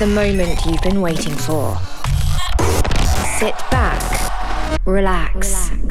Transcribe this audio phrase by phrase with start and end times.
[0.00, 1.76] the moment you've been waiting for.
[3.38, 4.00] Sit back,
[4.86, 5.90] relax, and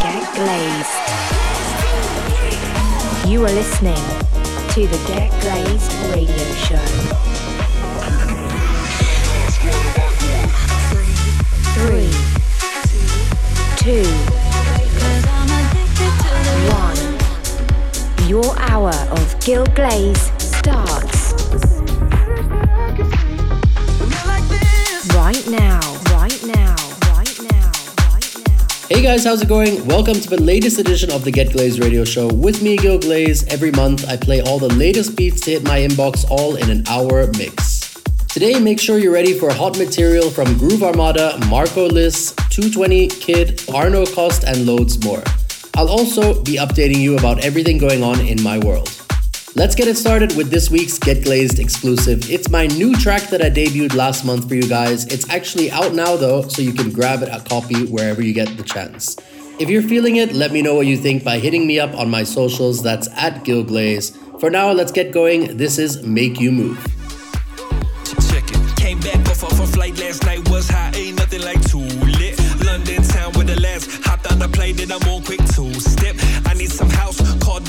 [0.00, 0.96] get glazed.
[3.28, 4.02] You are listening
[4.72, 6.86] to the Get Glazed Radio Show.
[11.76, 12.12] Three,
[13.76, 14.08] two,
[16.72, 17.00] one.
[18.26, 21.23] Your hour of Gil Glaze starts
[25.34, 25.80] right now,
[26.12, 26.76] right now,
[27.10, 27.72] right now,
[28.12, 28.66] right now.
[28.88, 29.84] Hey guys, how's it going?
[29.84, 33.44] Welcome to the latest edition of the Get Glaze radio show with me, Gil Glaze.
[33.48, 36.86] Every month I play all the latest beats to hit my inbox all in an
[36.86, 37.94] hour mix.
[38.28, 43.60] Today, make sure you're ready for hot material from Groove Armada, Marco Lys, 220 Kid,
[43.74, 45.22] Arno Cost, and loads more.
[45.76, 48.93] I'll also be updating you about everything going on in my world.
[49.56, 52.28] Let's get it started with this week's Get Glazed exclusive.
[52.28, 55.06] It's my new track that I debuted last month for you guys.
[55.06, 58.56] It's actually out now though, so you can grab it a copy wherever you get
[58.56, 59.16] the chance.
[59.60, 62.10] If you're feeling it, let me know what you think by hitting me up on
[62.10, 62.82] my socials.
[62.82, 64.18] That's at Gil Glaze.
[64.40, 65.56] For now, let's get going.
[65.56, 66.84] This is Make You Move.
[68.74, 72.38] Came back off of a flight last night, was ain't nothing like too lit.
[72.64, 75.40] London town with the last, hopped on the plane, then I'm on quick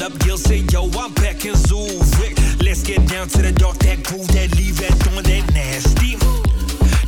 [0.06, 2.38] up say yo, I'm back in Zurich.
[2.62, 6.16] Let's get down to the dark, that groove, that leave that doing that nasty.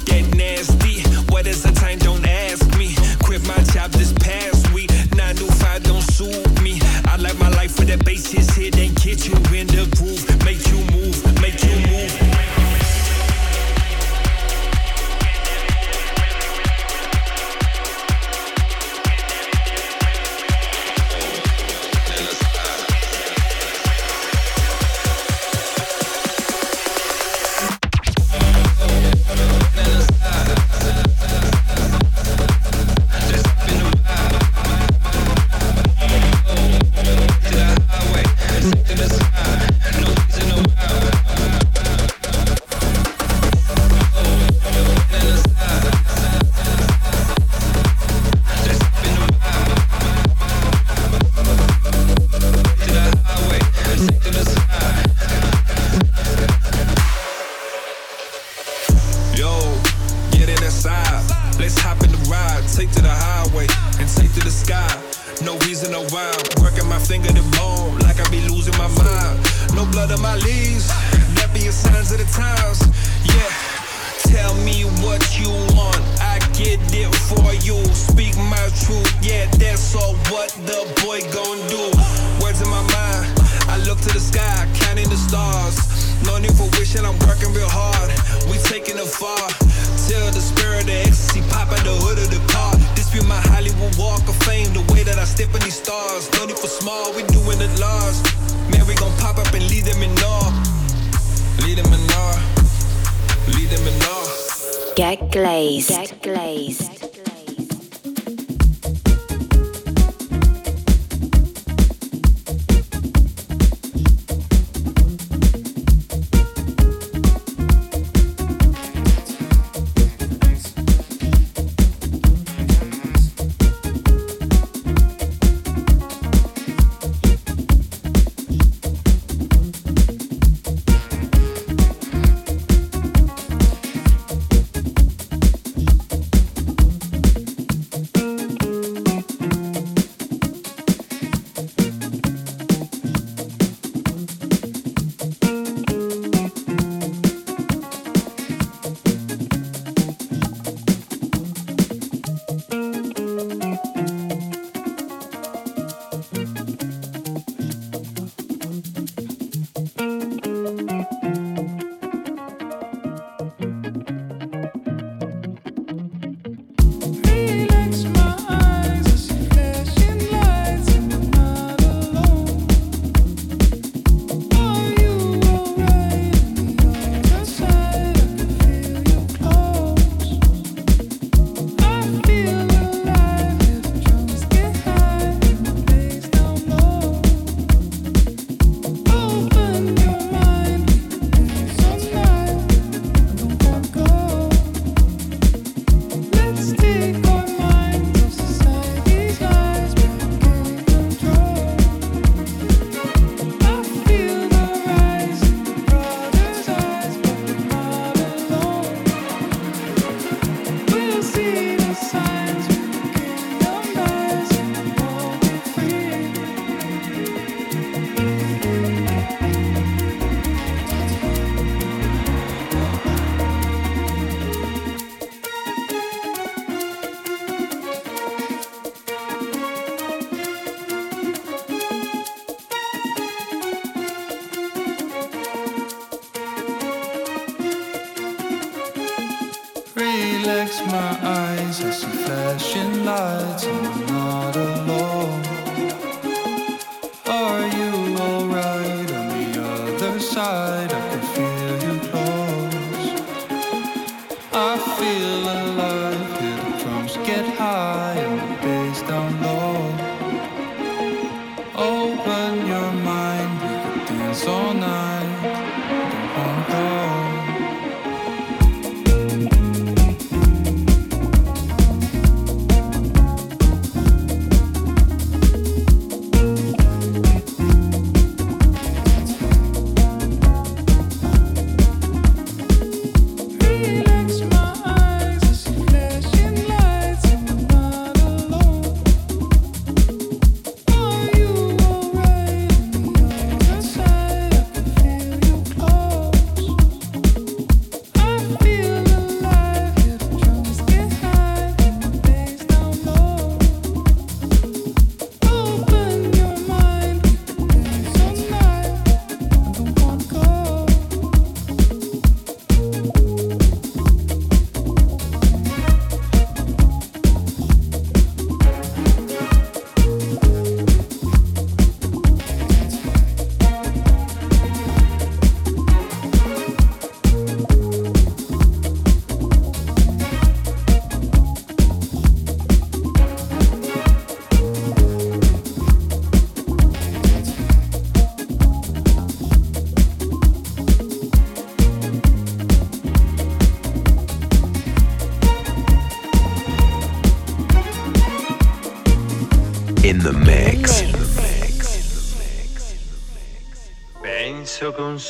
[0.10, 2.96] That nasty, what is the time, don't ask me.
[3.24, 6.80] Quit my job this past week, 9 to 5 don't suit me.
[7.06, 8.77] I like my life with the bass hits hit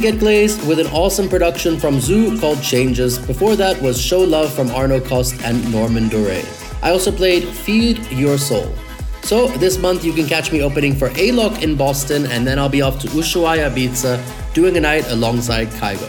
[0.00, 3.18] Get Glazed with an awesome production from ZHU called Changes.
[3.18, 6.42] Before that was Show Luv from Arno Cost and Norman Doray.
[6.82, 8.74] I also played Feed Your Soul.
[9.20, 12.70] So this month you can catch me opening for Alok in Boston and then I'll
[12.70, 16.08] be off to Ushuaia Ibiza doing a night alongside Kygo.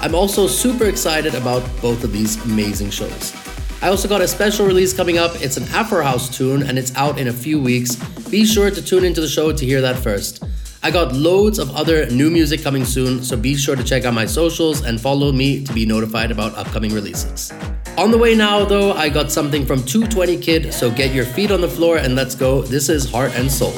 [0.00, 3.34] I'm also super excited about both of these amazing shows.
[3.82, 5.32] I also got a special release coming up.
[5.42, 7.96] It's an Afro House tune and it's out in a few weeks.
[8.30, 10.44] Be sure to tune into the show to hear that first.
[10.84, 14.14] I got loads of other new music coming soon, so be sure to check out
[14.14, 17.52] my socials and follow me to be notified about upcoming releases.
[17.96, 21.52] On the way now, though, I got something from 220 Kid, so get your feet
[21.52, 22.62] on the floor and let's go.
[22.62, 23.74] This is Heart and Soul.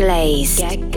[0.00, 0.60] Glazed.
[0.60, 0.89] Get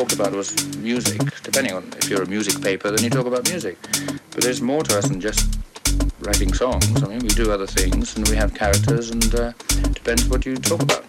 [0.00, 3.46] talked about was music, depending on if you're a music paper, then you talk about
[3.50, 3.76] music.
[4.30, 5.58] But there's more to us than just
[6.20, 7.02] writing songs.
[7.02, 9.52] I mean, we do other things and we have characters, and uh,
[9.92, 11.04] depends what you talk about.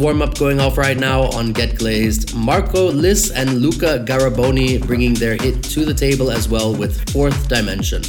[0.00, 2.34] Warm up going off right now on Get Glazed.
[2.34, 7.50] Marco Lys and Luca Garaboni bringing their hit to the table as well with Fourth
[7.50, 8.02] Dimension.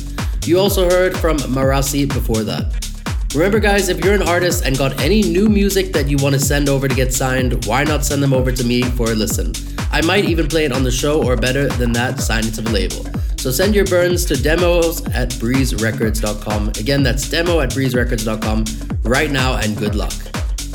[0.46, 2.88] You also heard from Marasi before that.
[3.36, 6.40] Remember, guys, if you're an artist and got any new music that you want to
[6.40, 9.52] send over to get signed, why not send them over to me for a listen?
[9.92, 12.62] I might even play it on the show, or better than that, sign it to
[12.62, 13.06] the label.
[13.36, 16.70] So send your burns to demos at breezerecords.com.
[16.70, 18.64] Again, that's demo at breezerecords.com
[19.04, 20.14] right now, and good luck.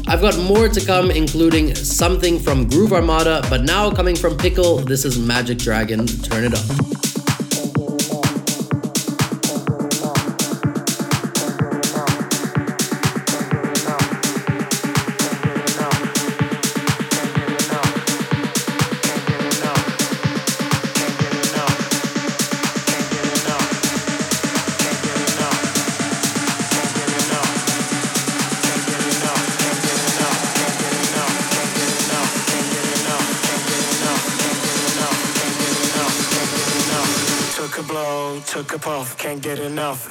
[0.09, 4.76] I've got more to come, including something from Groove Armada, but now coming from Pickle,
[4.78, 6.07] this is Magic Dragon.
[6.07, 7.05] Turn it up.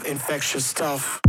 [0.05, 1.24] Infectious stuff.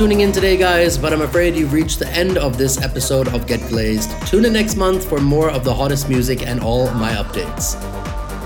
[0.00, 3.46] Tuning in today, guys, but I'm afraid you've reached the end of this episode of
[3.46, 4.10] Get Glazed.
[4.26, 7.76] Tune in next month for more of the hottest music and all my updates.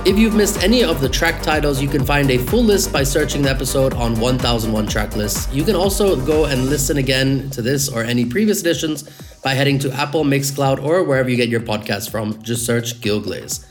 [0.05, 3.05] If you've missed any of the track titles, you can find a full list by
[3.05, 5.49] searching the episode on 1001 track lists.
[5.55, 9.05] You can also go and listen again to this or any previous editions
[9.45, 12.43] by heading to Apple, Mixcloud, or wherever you get your podcasts from.
[12.43, 13.65] Just search Gil Glaze.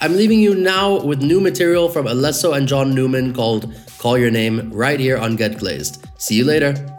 [0.00, 4.30] I'm leaving you now with new material from Alesso and John Newman called Call Your
[4.30, 6.06] Name right here on Get Glazed.
[6.16, 6.93] See you later.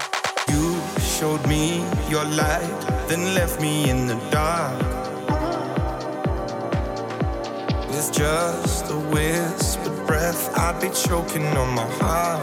[10.36, 12.42] Breath, I'd be choking on my heart.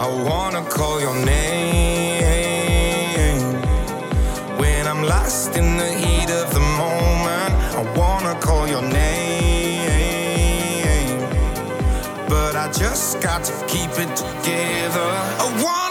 [0.00, 2.62] I wanna call your name
[4.58, 7.54] when I'm lost in the heat of the moment.
[7.78, 9.18] I wanna call your name,
[12.28, 15.10] but I just got to keep it together.
[15.40, 15.83] I wanna